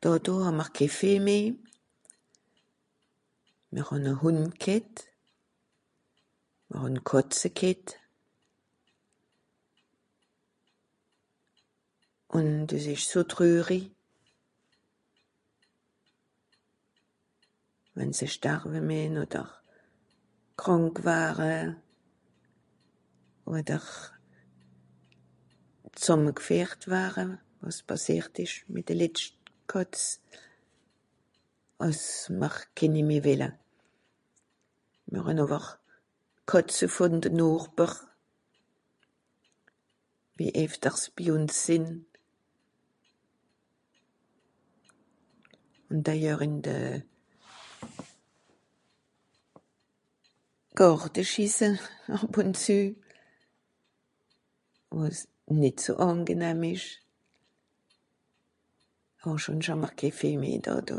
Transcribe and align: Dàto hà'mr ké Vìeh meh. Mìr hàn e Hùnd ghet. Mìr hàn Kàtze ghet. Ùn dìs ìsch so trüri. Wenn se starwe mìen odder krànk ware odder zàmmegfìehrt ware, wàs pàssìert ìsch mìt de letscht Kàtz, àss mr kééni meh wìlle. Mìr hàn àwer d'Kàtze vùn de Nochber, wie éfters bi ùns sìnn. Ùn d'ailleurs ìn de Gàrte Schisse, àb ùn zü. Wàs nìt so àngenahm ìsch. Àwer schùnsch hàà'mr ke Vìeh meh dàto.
Dàto 0.00 0.32
hà'mr 0.44 0.68
ké 0.76 0.86
Vìeh 0.98 1.24
meh. 1.26 1.46
Mìr 3.72 3.86
hàn 3.88 4.04
e 4.10 4.12
Hùnd 4.20 4.52
ghet. 4.64 4.90
Mìr 6.68 6.80
hàn 6.82 6.96
Kàtze 7.08 7.48
ghet. 7.58 7.84
Ùn 12.36 12.48
dìs 12.68 12.86
ìsch 12.94 13.06
so 13.10 13.20
trüri. 13.30 13.80
Wenn 17.94 18.12
se 18.18 18.26
starwe 18.34 18.78
mìen 18.88 19.20
odder 19.22 19.48
krànk 20.60 20.94
ware 21.06 21.54
odder 23.56 23.84
zàmmegfìehrt 26.02 26.80
ware, 26.92 27.24
wàs 27.62 27.78
pàssìert 27.88 28.34
ìsch 28.44 28.58
mìt 28.72 28.86
de 28.88 28.94
letscht 29.00 29.34
Kàtz, 29.72 30.02
àss 31.86 32.02
mr 32.40 32.54
kééni 32.76 33.02
meh 33.08 33.24
wìlle. 33.26 33.48
Mìr 35.10 35.24
hàn 35.26 35.40
àwer 35.44 35.64
d'Kàtze 36.46 36.86
vùn 36.94 37.14
de 37.22 37.28
Nochber, 37.38 37.92
wie 40.36 40.50
éfters 40.64 41.02
bi 41.14 41.24
ùns 41.36 41.54
sìnn. 41.64 41.86
Ùn 45.90 45.98
d'ailleurs 46.04 46.44
ìn 46.46 46.56
de 46.66 46.76
Gàrte 50.78 51.22
Schisse, 51.24 51.68
àb 52.16 52.34
ùn 52.40 52.52
zü. 52.62 52.80
Wàs 54.94 55.18
nìt 55.60 55.76
so 55.84 55.92
àngenahm 56.06 56.62
ìsch. 56.72 56.90
Àwer 59.22 59.38
schùnsch 59.42 59.68
hàà'mr 59.70 59.92
ke 59.98 60.06
Vìeh 60.18 60.38
meh 60.40 60.60
dàto. 60.64 60.96